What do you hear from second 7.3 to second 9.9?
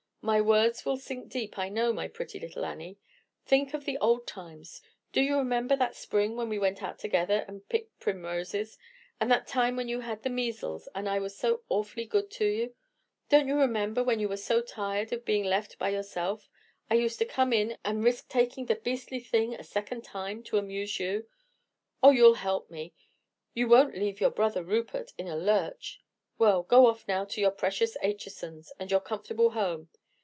and picked primroses, and that time when